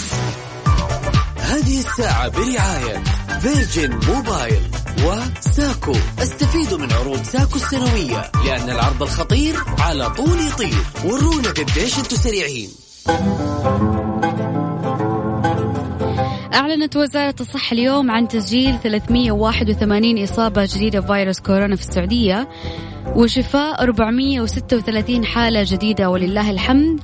هذه 1.38 1.78
الساعة 1.78 2.28
برعاية 2.28 3.02
فيرجن 3.40 4.00
موبايل 4.08 4.62
وساكو. 5.04 5.92
استفيدوا 6.22 6.78
من 6.78 6.92
عروض 6.92 7.22
ساكو 7.22 7.56
السنوية 7.56 8.30
لأن 8.44 8.70
العرض 8.70 9.02
الخطير 9.02 9.56
على 9.78 10.10
طول 10.10 10.40
يطير. 10.40 10.84
ورونا 11.04 11.48
قديش 11.48 11.98
أنتم 11.98 12.16
سريعين. 12.16 12.68
أعلنت 16.54 16.96
وزارة 16.96 17.34
الصحة 17.40 17.72
اليوم 17.74 18.10
عن 18.10 18.28
تسجيل 18.28 18.78
381 18.82 20.22
إصابة 20.22 20.64
جديدة 20.64 21.00
بفيروس 21.00 21.40
كورونا 21.40 21.76
في 21.76 21.82
السعودية. 21.82 22.48
وشفاء 23.16 23.82
436 23.82 25.24
حالة 25.24 25.64
جديدة 25.66 26.10
ولله 26.10 26.50
الحمد 26.50 27.00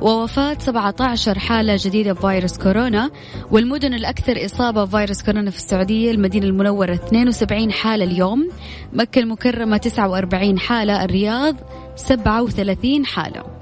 ووفاة 0.00 0.58
17 0.58 1.38
حالة 1.38 1.76
جديدة 1.78 2.12
بفيروس 2.12 2.58
كورونا 2.58 3.10
والمدن 3.50 3.94
الأكثر 3.94 4.44
إصابة 4.44 4.84
بفيروس 4.84 5.22
كورونا 5.22 5.50
في 5.50 5.56
السعودية 5.56 6.10
المدينة 6.10 6.46
المنورة 6.46 6.94
72 6.94 7.72
حالة 7.72 8.04
اليوم 8.04 8.48
مكة 8.92 9.18
المكرمة 9.18 9.76
49 9.76 10.58
حالة 10.58 11.04
الرياض 11.04 11.56
37 11.96 13.06
حالة. 13.06 13.59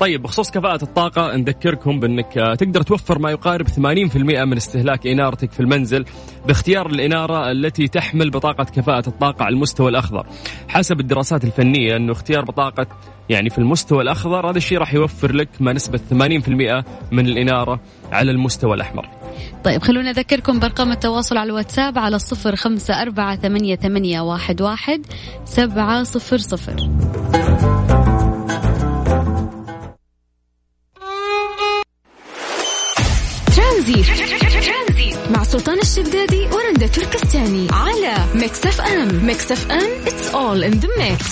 طيب 0.00 0.22
بخصوص 0.22 0.50
كفاءة 0.50 0.84
الطاقة 0.84 1.36
نذكركم 1.36 2.00
بأنك 2.00 2.38
آه، 2.38 2.54
تقدر 2.54 2.82
توفر 2.82 3.18
ما 3.18 3.30
يقارب 3.30 3.68
80% 3.68 4.44
من 4.44 4.56
استهلاك 4.56 5.06
إنارتك 5.06 5.52
في 5.52 5.60
المنزل 5.60 6.04
باختيار 6.46 6.86
الإنارة 6.86 7.50
التي 7.50 7.88
تحمل 7.88 8.30
بطاقة 8.30 8.64
كفاءة 8.64 9.08
الطاقة 9.08 9.44
على 9.44 9.54
المستوى 9.54 9.88
الأخضر. 9.88 10.26
حسب 10.68 11.00
الدراسات 11.00 11.44
الفنية 11.44 11.96
أنه 11.96 12.12
اختيار 12.12 12.44
بطاقة 12.44 12.86
يعني 13.28 13.50
في 13.50 13.58
المستوى 13.58 14.02
الأخضر 14.02 14.50
هذا 14.50 14.58
الشيء 14.58 14.78
راح 14.78 14.94
يوفر 14.94 15.32
لك 15.32 15.48
ما 15.60 15.72
نسبة 15.72 16.00
80% 16.10 16.84
من 17.12 17.26
الإنارة 17.26 17.80
على 18.12 18.30
المستوى 18.30 18.74
الأحمر. 18.74 19.08
طيب 19.64 19.82
خلونا 19.82 20.10
أذكركم 20.10 20.58
بأرقام 20.60 20.92
التواصل 20.92 21.36
على 21.36 21.50
الواتساب 21.50 21.98
على 21.98 22.16
الصفر 22.16 22.56
خمسة 22.56 23.02
أربعة 23.02 23.36
ثمانية, 23.36 23.76
ثمانية 23.76 24.20
واحد, 24.20 24.62
واحد 24.62 25.06
سبعة 25.44 26.02
صفر 26.02 26.38
صفر. 26.38 26.90
ترانزيت. 33.92 35.16
مع 35.30 35.44
سلطان 35.44 35.78
الشدادي 35.78 36.46
ورندا 36.46 36.86
تركستاني 36.86 37.68
على 37.72 38.14
ميكس 38.34 38.66
اف 38.66 38.80
ام 38.80 39.26
ميكس 39.26 39.52
اف 39.52 39.70
ام 39.70 39.90
it's 40.04 40.34
all 40.34 40.72
in 40.72 40.80
the 40.80 40.88
mix. 41.00 41.24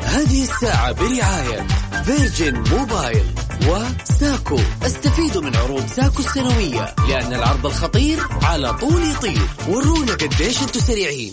هذه 0.00 0.42
الساعة 0.42 0.92
برعاية 0.92 1.66
فيرجن 2.04 2.64
موبايل 2.70 3.24
وساكو. 3.68 4.58
استفيدوا 4.86 5.42
من 5.42 5.56
عروض 5.56 5.86
ساكو 5.86 6.18
السنوية 6.22 6.94
لأن 7.08 7.34
العرض 7.34 7.66
الخطير 7.66 8.18
على 8.42 8.74
طول 8.74 9.10
يطير. 9.10 9.48
ورونا 9.68 10.12
قديش 10.12 10.62
أنتم 10.62 10.80
سريعين. 10.80 11.32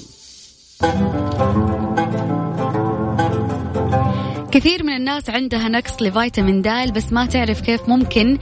كثير 4.57 4.83
من 4.83 4.95
الناس 4.95 5.29
عندها 5.29 5.69
نقص 5.69 6.01
لفيتامين 6.01 6.61
د 6.61 6.69
بس 6.95 7.13
ما 7.13 7.25
تعرف 7.25 7.61
كيف 7.61 7.89
ممكن 7.89 8.37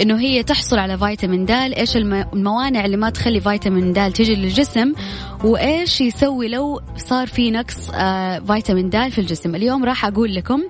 إنه 0.00 0.20
هي 0.20 0.42
تحصل 0.42 0.78
على 0.78 0.98
فيتامين 0.98 1.44
د 1.44 1.50
إيش 1.50 1.96
الموانع 1.96 2.84
اللي 2.84 2.96
ما 2.96 3.10
تخلي 3.10 3.40
فيتامين 3.40 3.92
د 3.92 4.12
تجي 4.12 4.34
للجسم 4.34 4.92
وإيش 5.44 6.00
يسوي 6.00 6.48
لو 6.48 6.80
صار 6.96 7.26
في 7.26 7.50
نقص 7.50 7.90
آه 7.94 8.38
فيتامين 8.38 8.90
د 8.90 9.08
في 9.08 9.18
الجسم. 9.18 9.54
اليوم 9.54 9.84
راح 9.84 10.04
أقول 10.04 10.34
لكم 10.34 10.62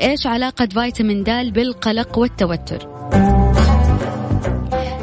إيش 0.00 0.26
علاقة 0.26 0.66
فيتامين 0.66 1.22
د 1.22 1.30
بالقلق 1.30 2.18
والتوتر. 2.18 3.37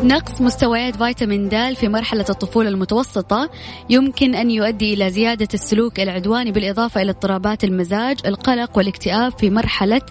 نقص 0.06 0.42
مستويات 0.42 0.96
فيتامين 0.96 1.50
د 1.50 1.74
في 1.74 1.88
مرحلة 1.88 2.26
الطفولة 2.30 2.70
المتوسطة. 2.70 3.50
يمكن 3.90 4.36
أن 4.36 4.52
يؤدي 4.52 4.94
إلى 4.94 5.10
زيادة 5.10 5.48
السلوك 5.54 6.00
العدواني 6.00 6.52
بالإضافة 6.52 7.02
إلى 7.02 7.12
اضطرابات 7.12 7.64
المزاج 7.64 8.18
القلق 8.26 8.78
والاكتئاب 8.78 9.40
في 9.40 9.50
مرحلة 9.50 10.02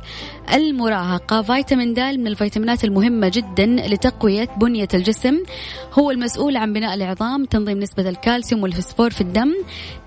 المراهقة. 0.54 1.42
فيتامين 1.42 1.94
د 1.94 2.00
من 2.00 2.26
الفيتامينات 2.26 2.84
المهمة 2.84 3.28
جدا 3.28 3.66
لتقوية 3.66 4.48
بنية 4.60 4.88
الجسم. 4.94 5.42
هو 5.92 6.10
المسؤول 6.10 6.56
عن 6.56 6.72
بناء 6.72 6.94
العظام 6.94 7.44
تنظيم 7.44 7.78
نسبة 7.78 8.08
الكالسيوم 8.08 8.62
والفسفور 8.62 9.10
في 9.10 9.20
الدم 9.20 9.54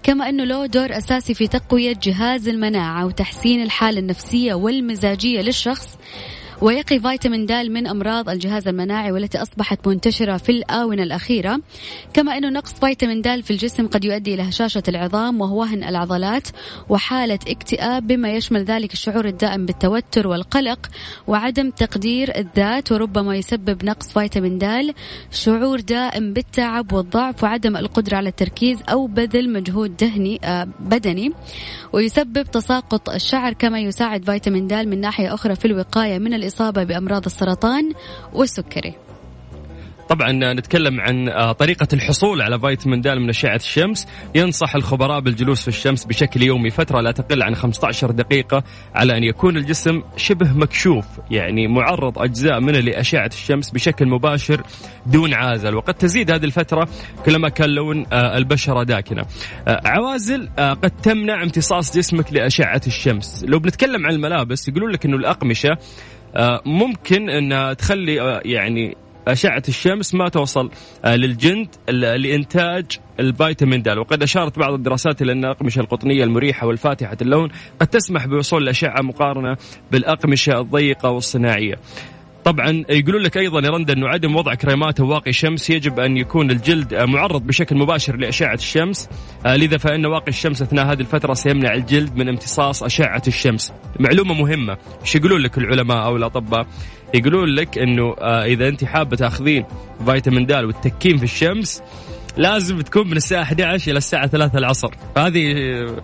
كما 0.04 0.30
أنه 0.30 0.44
له 0.44 0.66
دور 0.66 0.98
أساسي 0.98 1.34
في 1.34 1.48
تقوية 1.48 1.96
جهاز 2.04 2.48
المناعة 2.48 3.06
وتحسين 3.06 3.62
الحالة 3.64 4.00
النفسية 4.00 4.54
والمزاجية 4.54 5.42
للشخص. 5.42 5.98
ويقي 6.62 7.00
فيتامين 7.00 7.46
د 7.46 7.52
من 7.52 7.88
أمراض 7.88 8.30
الجهاز 8.30 8.68
المناعي 8.68 9.12
والتي 9.12 9.42
أصبحت 9.42 9.88
منتشرة 9.88 10.38
في 10.38 10.50
الآونة 10.50 11.04
الأخيرة. 11.04 11.62
كما 12.14 12.38
أنه 12.38 12.50
نقص 12.50 12.74
فيتامين 12.74 13.22
د 13.22 13.42
في 13.42 13.52
الجسم 13.52 13.88
قد 13.88 14.06
يؤدي 14.06 14.34
إلى 14.34 14.50
هشاشة 14.50 14.84
العظام 14.88 15.42
وهوهن 15.42 15.84
العضلات 15.84 16.48
وحالة 16.90 17.40
اكتئاب 17.48 18.08
بما 18.08 18.30
يشمل 18.30 18.64
ذلك 18.64 18.94
الشعور 18.94 19.26
الدائم 19.26 19.66
بالتوتر 19.66 20.28
والقلق 20.28 20.90
وعدم 21.28 21.70
تقدير 21.70 22.38
الذات 22.38 22.92
وربما 22.92 23.36
يسبب 23.36 23.86
نقص 23.86 24.14
فيتامين 24.14 24.58
د 24.58 24.94
شعور 25.32 25.80
دائم 25.80 26.34
بالتعب 26.34 26.94
والضعف 26.94 27.44
وعدم 27.44 27.78
القدرة 27.78 28.16
على 28.18 28.30
التركيز 28.30 28.80
أو 28.90 29.08
بذل 29.08 29.54
مجهود 29.54 29.98
دهني 29.98 30.40
آه، 30.44 30.68
بدني. 30.80 31.34
ويسبب 31.94 32.44
تساقط 32.44 33.10
الشعر 33.10 33.54
كما 33.54 33.80
يساعد 33.80 34.26
فيتامين 34.26 34.68
د 34.68 34.74
من 34.74 35.02
ناحية 35.02 35.34
أخرى 35.34 35.56
في 35.56 35.66
الوقاية 35.66 36.20
من 36.20 36.34
الإصابة 36.48 36.84
بأمراض 36.84 37.26
السرطان 37.26 37.94
والسكري. 38.34 39.08
طبعا 40.10 40.54
نتكلم 40.54 41.02
عن 41.02 41.30
آه، 41.30 41.52
طريقة 41.52 41.88
الحصول 41.94 42.42
على 42.42 42.60
فيتامين 42.60 43.02
د 43.02 43.08
من 43.08 43.30
أشعة 43.30 43.56
الشمس. 43.56 44.08
ينصح 44.36 44.76
الخبراء 44.76 45.20
بالجلوس 45.20 45.62
في 45.62 45.68
الشمس 45.68 46.06
بشكل 46.06 46.44
يومي 46.44 46.70
فترة 46.70 47.02
لا 47.02 47.12
تقل 47.12 47.44
عن 47.44 47.56
15 47.56 48.12
دقيقة 48.12 48.64
على 48.96 49.18
أن 49.18 49.24
يكون 49.24 49.58
الجسم 49.58 50.02
شبه 50.18 50.54
مكشوف 50.54 51.06
يعني 51.32 51.68
معرض 51.68 52.20
أجزاء 52.20 52.60
منه 52.60 52.80
لأشعة 52.80 53.30
الشمس 53.34 53.72
بشكل 53.72 54.08
مباشر 54.08 54.62
دون 55.06 55.34
عازل. 55.34 55.76
وقد 55.76 55.94
تزيد 55.94 56.32
هذه 56.32 56.46
الفترة 56.46 56.88
كلما 57.26 57.50
كان 57.50 57.70
لون 57.70 58.06
آه، 58.14 58.38
البشرة 58.38 58.84
داكنة. 58.84 59.26
آه، 59.68 59.82
عوازل 59.86 60.50
قد 60.58 60.92
تمنع 61.04 61.44
امتصاص 61.44 61.98
جسمك 61.98 62.34
لأشعة 62.34 62.82
الشمس. 62.88 63.46
لو 63.48 63.60
بنتكلم 63.60 64.06
عن 64.06 64.14
الملابس 64.14 64.68
يقولون 64.68 64.92
لك 64.92 65.06
أنه 65.06 65.18
الأقمشة 65.18 65.78
ممكن 66.66 67.30
أنها 67.30 67.74
تخلي 67.74 68.42
يعني 68.46 68.96
أشعة 69.28 69.64
الشمس 69.68 70.16
ما 70.16 70.30
توصل 70.30 70.72
آه، 71.06 71.16
للجلد 71.16 71.68
لإنتاج 71.90 72.86
الفيتامين 73.20 73.82
د. 73.82 73.88
وقد 73.88 74.24
أشارت 74.24 74.60
بعض 74.60 74.74
الدراسات 74.74 75.22
إلى 75.22 75.32
أن 75.32 75.46
الأقمشة 75.46 75.80
القطنية 75.80 76.24
المريحة 76.24 76.68
والفاتحة 76.68 77.18
اللون 77.22 77.50
قد 77.80 77.88
تسمح 77.88 78.26
بوصول 78.26 78.64
الأشعة 78.64 79.02
مقارنة 79.02 79.58
بالأقمشة 79.92 80.60
الضيقة 80.60 81.10
والصناعية. 81.10 81.76
طبعا 82.48 82.84
يقولون 82.90 83.22
لك 83.22 83.38
أيضا 83.38 83.60
يا 83.60 83.70
رندا 83.70 83.94
أنه 83.94 84.08
عدم 84.08 84.36
وضع 84.36 84.54
كريمات 84.54 85.00
واقي 85.00 85.34
شمس 85.34 85.70
يجب 85.70 86.00
أن 86.00 86.18
يكون 86.18 86.52
الجلد 86.52 86.94
معرض 86.94 87.48
بشكل 87.48 87.76
مباشر 87.76 88.16
لأشعة 88.16 88.54
الشمس. 88.54 89.10
آه، 89.46 89.56
لذا 89.56 89.78
فإن 89.78 90.06
واقي 90.06 90.28
الشمس 90.28 90.62
أثناء 90.62 90.86
هذه 90.86 91.00
الفترة 91.00 91.34
سيمنع 91.34 91.74
الجلد 91.74 92.16
من 92.16 92.30
امتصاص 92.30 92.84
أشعة 92.84 93.22
الشمس. 93.28 93.74
معلومة 94.00 94.34
مهمة. 94.34 94.78
إيش 95.02 95.16
يقولون 95.16 95.42
لك 95.42 95.58
العلماء 95.58 96.06
أو 96.06 96.16
الأطباء؟ 96.16 96.68
يقولون 97.14 97.50
لك 97.50 97.78
أنه 97.78 98.16
آه، 98.20 98.46
إذا 98.46 98.68
أنت 98.68 98.84
حابة 98.84 99.16
تأخذين 99.16 99.66
فيتامين 100.06 100.46
د 100.46 100.52
والتكين 100.52 101.18
في 101.18 101.24
الشمس 101.24 101.82
لازم 102.38 102.82
تكون 102.82 103.08
من 103.08 103.18
الساعة 103.18 103.42
11 103.42 103.92
إلى 103.92 103.98
الساعة 103.98 104.28
3 104.28 104.58
العصر. 104.58 104.92
هذه 105.18 105.54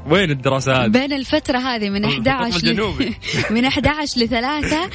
وين 0.07 0.31
الدراسة 0.31 0.73
هذه؟ 0.73 0.87
بين 0.87 1.13
الفترة 1.13 1.57
هذه 1.57 1.89
من 1.89 2.05
11 2.27 2.67
ل... 2.67 3.13
من 3.53 3.65
11 3.65 4.21
ل 4.21 4.27
3 4.27 4.89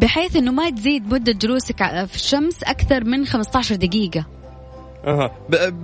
بحيث 0.00 0.36
إنه 0.36 0.52
ما 0.52 0.70
تزيد 0.70 1.14
مدة 1.14 1.32
جلوسك 1.32 1.76
في 2.06 2.14
الشمس 2.14 2.62
أكثر 2.62 3.04
من 3.04 3.26
15 3.26 3.74
دقيقة. 3.74 4.26
أها. 5.06 5.30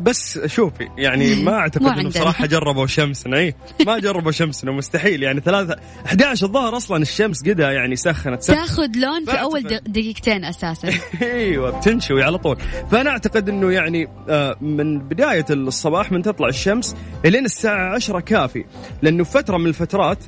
بس 0.02 0.38
شوفي 0.46 0.88
يعني 0.98 1.34
ما 1.44 1.52
أعتقد 1.52 1.98
إنه 1.98 2.08
بصراحه 2.08 2.46
جربوا 2.46 2.86
شمسنا 2.86 3.38
اي 3.38 3.54
ما 3.86 3.98
جربوا 3.98 4.32
شمسنا 4.32 4.72
مستحيل. 4.72 5.22
يعني 5.22 5.40
ثلاثة 5.40 5.76
11 6.06 6.46
الظهر 6.46 6.76
أصلا 6.76 7.02
الشمس 7.02 7.42
قدها 7.48 7.70
يعني 7.70 7.96
سخنت, 7.96 8.42
سخنت. 8.42 8.58
تاخذ 8.58 8.88
لون 8.96 9.24
في 9.24 9.40
أول 9.40 9.62
دقيقتين 9.86 10.44
أساسا. 10.44 10.88
إيوه 11.22 11.78
بتنشوي 11.78 12.22
على 12.22 12.38
طول. 12.38 12.56
فأنا 12.90 13.10
أعتقد 13.10 13.48
إنه 13.48 13.72
يعني 13.72 14.08
آه، 14.28 14.56
من 14.60 14.98
بداية 14.98 15.46
الصباح 15.50 16.12
من 16.12 16.22
تطلع 16.22 16.48
الشمس 16.48 16.96
إلين 17.24 17.44
الساعة 17.44 17.94
10 17.94 18.20
كافي. 18.20 18.64
لأنه 19.02 19.24
فترة 19.24 19.56
من 19.56 19.66
الفترات 19.66 20.18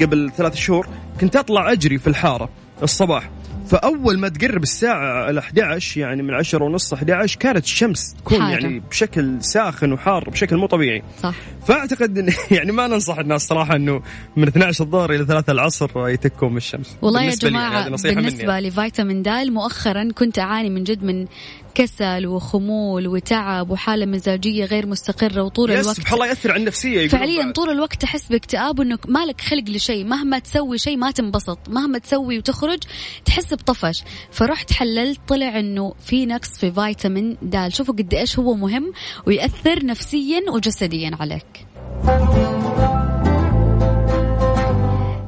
قبل 0.00 0.30
ثلاث 0.36 0.54
شهور 0.54 0.88
كنت 1.20 1.36
أطلع 1.36 1.72
أجري 1.72 1.98
في 1.98 2.06
الحارة 2.06 2.48
الصباح. 2.82 3.30
فأول 3.72 4.18
ما 4.18 4.28
تقرب 4.28 4.62
الساعة 4.62 5.30
ال 5.30 5.38
11 5.38 6.00
يعني 6.00 6.22
من 6.22 6.34
10 6.34 6.64
ونص 6.64 6.92
11 6.92 7.38
كانت 7.38 7.64
الشمس 7.64 8.14
تكون 8.14 8.42
حاجة. 8.42 8.52
يعني 8.52 8.80
بشكل 8.90 9.44
ساخن 9.44 9.92
وحار 9.92 10.30
بشكل 10.30 10.56
مو 10.56 10.66
طبيعي 10.66 11.02
صح 11.22 11.34
فأعتقد 11.66 12.18
إن 12.18 12.32
يعني 12.56 12.72
ما 12.72 12.86
ننصح 12.86 13.18
الناس 13.18 13.46
صراحة 13.46 13.76
إنه 13.76 14.02
من 14.36 14.48
12 14.48 14.84
الظهر 14.84 15.14
إلى 15.14 15.24
3 15.24 15.52
العصر 15.52 16.08
يتكون 16.08 16.50
من 16.50 16.56
الشمس 16.56 16.96
والله 17.02 17.22
يا 17.22 17.34
جماعة 17.34 17.84
بالنسبة 17.84 18.52
يعني. 18.52 18.68
لفيتامين 18.68 19.22
د 19.22 19.28
مؤخرا 19.28 20.08
كنت 20.14 20.38
أعاني 20.38 20.70
من 20.70 20.84
جد 20.84 21.04
من 21.04 21.26
كسل 21.74 22.26
وخمول 22.26 23.08
وتعب 23.08 23.70
وحالة 23.70 24.06
مزاجية 24.06 24.64
غير 24.64 24.86
مستقرة 24.86 25.42
وطول 25.42 25.70
الوقت. 25.70 25.96
سبحان 25.96 26.14
الله 26.14 26.26
يأثر 26.26 26.52
على 26.52 26.60
النفسية 26.60 27.08
فعليا 27.08 27.52
طول 27.52 27.70
الوقت 27.70 28.02
تحس 28.02 28.28
باكتئاب 28.28 28.78
وإنك 28.78 29.08
مالك 29.08 29.40
خلق 29.40 29.64
لشيء. 29.68 30.04
مهما 30.04 30.38
تسوي 30.38 30.78
شيء 30.78 30.96
ما 30.96 31.10
تنبسط. 31.10 31.58
مهما 31.68 31.98
تسوي 31.98 32.38
وتخرج 32.38 32.78
تحس 33.24 33.54
بطفش. 33.54 34.02
فرحت 34.30 34.72
حللت 34.72 35.20
طلع 35.28 35.58
إنه 35.58 35.94
في 36.06 36.26
نقص 36.26 36.58
في 36.58 36.72
فيتامين 36.72 37.36
د. 37.42 37.68
شوفوا 37.68 37.94
قد 37.94 38.14
إيش 38.14 38.38
هو 38.38 38.54
مهم 38.54 38.92
ويأثر 39.26 39.86
نفسيا 39.86 40.40
وجسديا 40.50 41.10
عليك. 41.20 41.66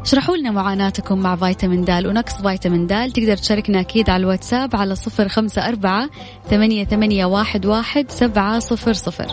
اشرحوا 0.04 0.36
لنا 0.36 0.50
معاناتكم 0.50 1.18
مع 1.18 1.36
فيتامين 1.36 1.84
د 1.84 1.90
ونقص 1.90 2.42
فيتامين 2.42 2.86
د. 2.86 3.12
تقدر 3.12 3.36
تشاركنا 3.36 3.80
أكيد 3.80 4.10
على 4.10 4.20
الواتساب 4.20 4.76
على 4.76 4.94
صفر 4.94 5.28
خمسة 5.28 5.68
أربعة 5.68 6.10
ثمانية, 6.50 6.84
ثمانية 6.84 7.24
واحد, 7.24 7.66
واحد 7.66 8.10
سبعة 8.10 8.58
صفر 8.58 8.92
صفر. 8.92 9.26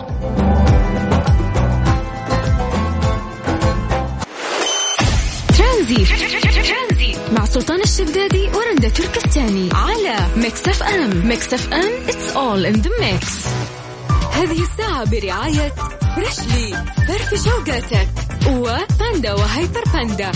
ترانزيت 5.58 7.16
مع 7.32 7.44
سلطان 7.44 7.80
تركستاني 8.88 9.68
على 9.74 10.16
ميكس 10.36 10.68
اف 10.68 10.82
ام. 10.82 11.26
ميكس 11.26 11.54
اف 11.54 11.72
ام 11.72 11.92
it's 12.06 12.34
all 12.34 12.74
in 12.74 12.82
the 12.82 12.90
mix. 13.02 13.26
هذه 14.32 14.62
الساعة 14.62 15.04
برعاية 15.10 15.72
فريشلي 16.16 16.84
فرش 17.08 17.44
وقاتك. 17.44 18.08
وباندا 18.46 19.32
و 19.32 19.42
هايبر 19.42 19.84
باندا. 19.94 20.32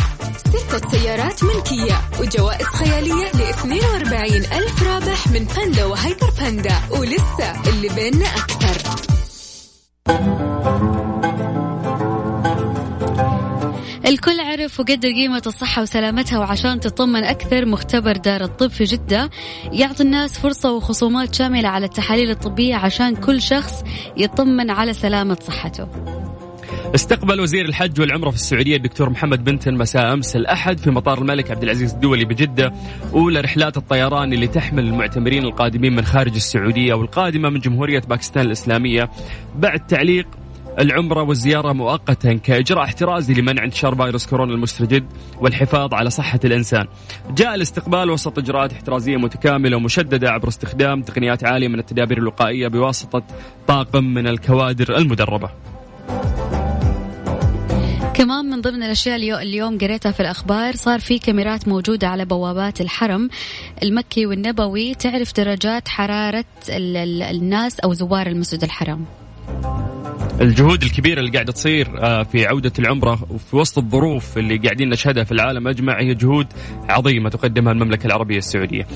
ستة 0.59 0.91
سيارات 0.91 1.45
ملكية 1.45 1.95
وجوائز 2.21 2.67
خيالية 2.67 3.27
ل 3.35 3.43
42 3.43 4.33
ألف 4.33 4.83
رابح 4.83 5.27
من 5.29 5.45
باندا 5.57 5.85
وهيبر 5.85 6.31
باندا. 6.39 6.75
ولسه 6.91 7.71
اللي 7.71 7.89
بيننا 7.89 8.27
أكثر. 8.27 9.07
الكل 14.07 14.41
عرف 14.41 14.81
وقدر 14.81 15.09
قيمة 15.09 15.43
الصحة 15.47 15.83
وسلامتها 15.83 16.39
وعشان 16.39 16.81
تطمن 16.81 17.25
أكثر 17.25 17.67
مختبر 17.67 18.17
دار 18.17 18.45
الطب 18.45 18.71
في 18.71 18.85
جدة 18.85 19.31
يعطي 19.73 20.03
الناس 20.03 20.39
فرصة 20.39 20.73
وخصومات 20.73 21.35
شاملة 21.35 21.69
على 21.69 21.87
التحاليل 21.87 22.31
الطبية 22.31 22.75
عشان 22.75 23.17
كل 23.17 23.43
شخص 23.43 23.83
يطمن 24.17 24.71
على 24.71 24.93
سلامة 24.93 25.39
صحته. 25.43 26.16
استقبل 26.97 27.41
وزير 27.41 27.65
الحج 27.65 28.01
والعمرة 28.01 28.31
في 28.31 28.37
السعودية 28.37 28.77
الدكتور 28.77 29.11
محمد 29.11 29.45
بنتن 29.45 29.75
مساء 29.75 30.13
أمس 30.13 30.37
الأحد 30.37 30.79
في 30.79 30.91
مطار 30.91 31.19
الملك 31.19 31.51
عبد 31.51 31.63
العزيز 31.63 31.95
الدولي 31.95 32.25
بجدة 32.25 32.73
أولى 33.13 33.41
رحلات 33.41 33.77
الطيران 33.77 34.33
اللي 34.33 34.47
تحمل 34.47 34.85
المعتمرين 34.85 35.45
القادمين 35.45 35.97
من 35.97 36.05
خارج 36.05 36.35
السعودية 36.35 36.95
والقادمة 36.95 37.49
من 37.49 37.61
جمهورية 37.61 38.01
باكستان 38.01 38.47
الإسلامية. 38.47 39.11
بعد 39.57 39.87
تعليق 39.87 40.27
العمرة 40.79 41.23
والزيارة 41.23 41.73
مؤقتا 41.73 42.33
كإجراء 42.33 42.85
احترازي 42.85 43.35
لمنع 43.35 43.65
انتشار 43.65 43.95
فيروس 43.95 44.27
كورونا 44.27 44.55
المستجد 44.55 45.05
والحفاظ 45.41 45.95
على 45.95 46.11
صحة 46.11 46.41
الإنسان. 46.45 46.87
جاء 47.31 47.55
الاستقبال 47.55 48.11
وسط 48.11 48.39
إجراءات 48.39 48.73
احترازية 48.73 49.17
متكاملة 49.17 49.77
ومشددة 49.77 50.31
عبر 50.31 50.49
استخدام 50.49 51.03
تقنيات 51.03 51.45
عالية 51.45 51.69
من 51.69 51.79
التدابير 51.79 52.19
الوقائية 52.19 52.69
بواسطة 52.69 53.23
طاقم 53.67 54.05
من 54.05 54.27
الكوادر 54.27 54.97
المدربة. 54.97 55.76
كمان 58.17 58.45
من 58.45 58.61
ضمن 58.61 58.83
الأشياء 58.83 59.17
اللي 59.17 59.43
اليوم 59.43 59.79
قريتها 59.79 60.13
في 60.13 60.21
الأخبار 60.21 60.77
صار 60.77 61.01
في 61.01 61.19
كاميرات 61.19 61.69
موجودة 61.69 62.09
على 62.09 62.25
بوابات 62.25 62.81
الحرم 62.81 63.29
المكي 63.83 64.27
والنبوي 64.27 64.95
تعرف 64.95 65.33
درجات 65.35 65.89
ال 66.69 67.23
الناس 67.23 67.81
أو 67.81 67.93
زوار 67.93 68.27
المسجد 68.27 68.65
الحرام. 68.65 69.05
الجهود 70.41 70.83
الكبيرة 70.83 71.21
اللي 71.21 71.31
قاعدة 71.31 71.53
تصير 71.53 71.89
آه، 71.99 72.23
في 72.23 72.47
عودة 72.47 72.73
العمرة 72.79 73.19
وفي 73.31 73.57
وسط 73.57 73.79
الظروف 73.79 74.39
اللي 74.39 74.57
قاعدين 74.57 74.89
نشهدها 74.89 75.25
في 75.25 75.33
العالم 75.33 75.69
أجمع 75.69 76.01
هي 76.01 76.15
جهود 76.15 76.47
عظيمة 76.89 77.31
تقدمها 77.31 77.73
المملكة 77.73 78.07
العربية 78.07 78.39
السعودية. 78.39 78.87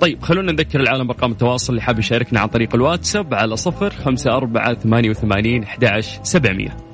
طيب 0.00 0.22
خلونا 0.22 0.52
نذكر 0.52 0.80
العالم 0.80 1.06
برقم 1.06 1.32
التواصل 1.32 1.72
اللي 1.72 1.82
حاب 1.82 1.98
يشاركنا 1.98 2.40
عن 2.40 2.48
طريق 2.48 2.74
الواتساب 2.74 3.34
على 3.34 3.56
صفر 3.56 3.90
خمسة 3.90 4.36
أربعة 4.36 4.74
ثمانية 4.74 5.10
وثمانين 5.10 5.62
أحد 5.62 6.00
سبعمية 6.22 6.93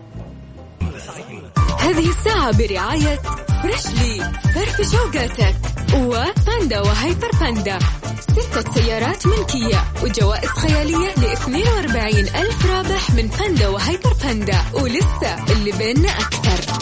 هذه 1.81 2.09
الساعة 2.09 2.59
برعاية 2.59 3.19
فريشلي 3.63 4.33
فرف 4.55 4.93
شوقاتك 4.93 5.57
وباندا 5.95 6.81
وهيبر 6.81 7.31
باندا. 7.41 7.79
ستة 8.21 8.73
سيارات 8.73 9.27
ملكية 9.27 9.85
وجوائز 10.05 10.49
خيالية 10.49 11.09
ل 11.17 11.25
42 11.25 12.19
ألف 12.19 12.67
رابح 12.71 13.11
من 13.11 13.31
باندا 13.39 13.69
وهيبر 13.69 14.13
باندا. 14.25 14.59
ولسه 14.75 15.53
اللي 15.53 15.73
بيننا 15.79 16.09
أكثر. 16.11 16.81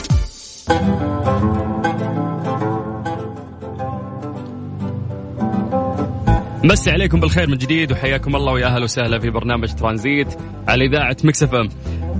مسي 6.64 6.90
عليكم 6.90 7.20
بالخير 7.20 7.50
من 7.50 7.56
جديد 7.58 7.92
وحياكم 7.92 8.36
الله 8.36 8.52
ويا 8.52 8.66
أهلا 8.66 8.84
وسهلا 8.84 9.18
في 9.18 9.30
برنامج 9.30 9.74
ترانزيت 9.74 10.28
على 10.68 10.84
إذاعة 10.84 11.16
مكس 11.24 11.42
إف 11.42 11.54
إم. 11.54 11.68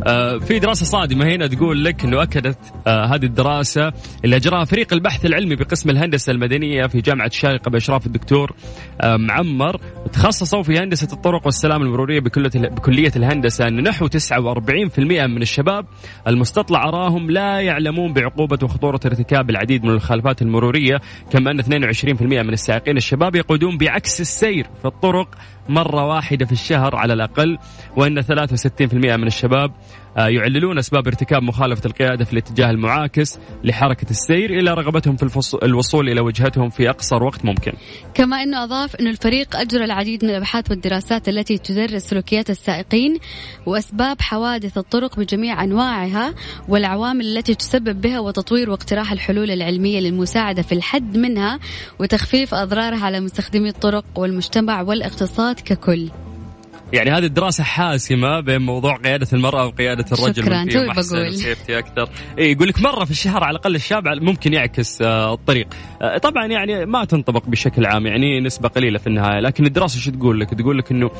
آه 0.07 0.39
في 0.39 0.59
دراسة 0.59 0.85
صادمة 0.85 1.25
هنا 1.25 1.47
تقول 1.47 1.85
لك 1.85 2.05
إنه 2.05 2.23
أكدت 2.23 2.59
آه 2.87 3.05
هذه 3.05 3.25
الدراسة 3.25 3.93
اللي 4.25 4.37
اجراها 4.37 4.65
فريق 4.65 4.93
البحث 4.93 5.27
العلمي 5.27 5.57
بقسم 5.57 5.91
الهندسة 5.91 6.33
المدنية 6.33 6.87
في 6.87 7.01
جامعة 7.01 7.27
الشارقه 7.27 7.71
باشراف 7.71 8.07
الدكتور 8.07 8.53
آه 9.01 9.17
معمر. 9.17 9.81
تخصصوا 10.13 10.63
في 10.63 10.79
هندسة 10.79 11.09
الطرق 11.13 11.47
والسلامة 11.47 11.83
المرورية 11.83 12.21
بكلية 12.21 13.13
الهندسة 13.17 13.69
أن 13.69 13.83
نحو 13.83 14.09
49% 14.09 14.99
من 14.99 15.43
الشباب 15.43 15.87
المستطلع 16.27 16.89
آراؤهم 16.89 17.31
لا 17.31 17.61
يعلمون 17.61 18.13
بعقوبة 18.13 18.59
وخطورة 18.63 19.01
ارتكاب 19.07 19.51
العديد 19.51 19.85
من 19.85 19.91
المخالفات 19.91 20.43
المرورية 20.43 21.01
كما 21.31 21.51
أن 21.51 21.63
22% 21.63 22.23
من 22.23 22.53
السائقين 22.53 22.97
الشباب 22.97 23.35
يقودون 23.35 23.79
بعكس 23.79 24.21
السير 24.21 24.67
في 24.83 24.89
الطرق 24.89 25.29
مرة 25.69 26.07
واحدة 26.07 26.47
في 26.47 26.53
الشهر 26.53 26.97
على 26.97 27.13
الأقل 27.13 27.59
وأن 27.97 28.23
63% 28.23 28.27
من 28.93 29.27
الشباب 29.27 29.73
يعللون 30.17 30.79
أسباب 30.79 31.07
ارتكاب 31.07 31.43
مخالفة 31.43 31.87
القيادة 31.87 32.25
في 32.25 32.33
الاتجاه 32.33 32.71
المعاكس 32.71 33.39
لحركة 33.65 34.11
السير 34.11 34.51
إلى 34.51 34.75
رغبتهم 34.75 35.17
في 35.17 35.57
الوصول 35.63 36.09
إلى 36.09 36.21
وجهتهم 36.21 36.71
في 36.71 36.91
أقصر 36.91 37.23
وقت 37.23 37.45
ممكن. 37.45 37.73
كما 38.15 38.43
أنه 38.43 38.65
أضاف 38.65 38.97
أنه 38.97 39.11
الفريق 39.11 39.57
أجرى 39.57 39.85
العديد 39.85 40.25
من 40.25 40.31
الأبحاث 40.31 40.71
والدراسات 40.71 41.29
التي 41.29 41.59
تدرس 41.59 42.03
سلوكيات 42.03 42.51
السائقين 42.51 43.19
وأسباب 43.67 44.21
حوادث 44.21 44.79
الطرق 44.79 45.17
بجميع 45.17 45.65
أنواعها 45.65 46.35
والعوامل 46.69 47.37
التي 47.37 47.55
تسبب 47.55 48.01
بها 48.01 48.21
وتطوير 48.21 48.71
واقتراح 48.71 49.13
الحلول 49.13 49.51
العلمية 49.51 50.01
للمساعدة 50.01 50.63
في 50.63 50.73
الحد 50.73 51.17
منها 51.17 51.59
وتخفيف 51.99 52.55
أضرارها 52.55 53.05
على 53.05 53.21
مستخدمي 53.21 53.69
الطرق 53.69 54.05
والمجتمع 54.17 54.83
والاقتصاد 54.83 55.61
ككل. 55.61 56.09
يعني 56.93 57.11
هذه 57.11 57.25
الدراسة 57.25 57.65
حاسمة 57.65 58.41
بين 58.41 58.63
موضوع 58.63 58.97
قيادة 58.97 59.27
المرأة 59.33 59.67
وقيادة 59.67 60.05
الرجل. 60.13 60.43
شكرا. 60.43 60.65
توي 60.65 60.87
بقول؟ 60.87 61.35
سيفتي 61.35 61.79
أكثر. 61.79 62.09
إيه 62.39 62.53
يقول 62.53 62.69
لك 62.69 62.83
مرة 62.83 63.05
في 63.05 63.11
الشهر 63.11 63.45
على 63.45 63.51
الأقل 63.51 63.75
الشاب 63.75 64.09
ممكن 64.09 64.53
يعكس 64.53 65.03
آه، 65.03 65.35
الطريق. 65.35 65.69
آه، 66.03 66.19
طبعا 66.19 66.47
يعني 66.47 66.87
ما 66.87 67.05
تنطبق 67.05 67.47
بشكل 67.47 67.87
عام 67.87 68.07
يعني 68.07 68.41
نسبة 68.41 68.69
قليلة 68.69 68.99
في 68.99 69.07
النهاية. 69.07 69.41
لكن 69.41 69.67
الدراسة 69.67 70.01
شو 70.01 70.11
تقول 70.11 70.41
لك؟ 70.41 70.55
تقول 70.55 70.79
لك 70.79 70.91
أنه 70.91 71.11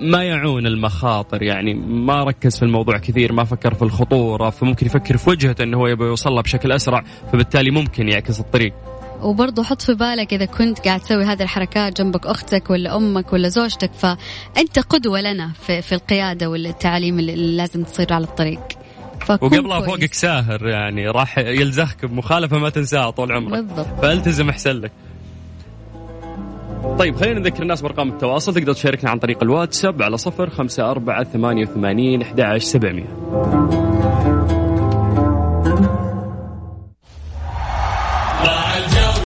ما 0.00 0.24
يعون 0.24 0.66
المخاطر 0.66 1.42
يعني 1.42 1.74
ما 1.74 2.24
ركز 2.24 2.58
في 2.58 2.64
الموضوع 2.64 2.98
كثير 2.98 3.32
ما 3.32 3.44
فكر 3.44 3.74
في 3.74 3.82
الخطورة 3.82 4.50
فممكن 4.50 4.86
يفكر 4.86 5.16
في 5.16 5.30
وجهته 5.30 5.64
أنه 5.64 5.78
هو 5.78 5.86
يبغى 5.86 6.08
يوصل 6.08 6.30
لها 6.30 6.42
بشكل 6.42 6.72
أسرع 6.72 7.04
فبالتالي 7.32 7.70
ممكن 7.70 8.08
يعكس 8.08 8.40
الطريق. 8.40 8.89
وبرضه 9.22 9.62
حط 9.62 9.82
في 9.82 9.94
بالك 9.94 10.34
إذا 10.34 10.44
كنت 10.44 10.78
قاعد 10.78 11.00
تسوي 11.00 11.24
هذه 11.24 11.42
الحركات 11.42 12.00
جنبك 12.00 12.26
أختك 12.26 12.70
ولا 12.70 12.96
أمك 12.96 13.32
ولا 13.32 13.48
زوجتك 13.48 13.90
فأنت 13.92 14.78
قدوة 14.78 15.20
لنا 15.20 15.52
في, 15.66 15.82
في 15.82 15.94
القيادة 15.94 16.50
والتعليم 16.50 17.18
اللي 17.18 17.56
لازم 17.56 17.84
تصير 17.84 18.12
على 18.12 18.24
الطريق. 18.24 18.60
وقبلها 19.30 19.80
فوقك 19.80 20.14
ساهر 20.14 20.66
يعني 20.66 21.08
راح 21.08 21.38
يلزخك 21.38 22.04
بمخالفة 22.04 22.58
ما 22.58 22.70
تنساها 22.70 23.10
طول 23.10 23.32
عمرك. 23.32 23.52
بالضبط. 23.52 24.00
فالتزم 24.02 24.48
أحسن 24.48 24.70
لك. 24.70 24.92
طيب 26.98 27.16
خلينا 27.16 27.40
نذكر 27.40 27.62
الناس 27.62 27.82
بأرقام 27.82 28.08
التواصل. 28.08 28.54
تقدر 28.54 28.72
تشاركنا 28.72 29.10
عن 29.10 29.18
طريق 29.18 29.42
الواتساب 29.42 30.02
على 30.02 30.18
صفر 30.18 30.50
خمسة 30.50 30.90
أربعة 30.90 31.24
ثمانية 31.24 31.66
وثمانين 31.66 32.22
أحد 32.22 32.58
سبعمية. 32.58 33.69